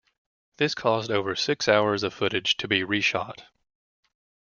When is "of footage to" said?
2.01-2.67